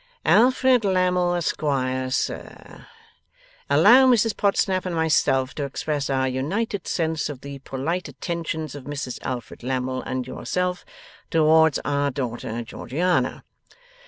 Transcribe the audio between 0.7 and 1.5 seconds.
Lammle,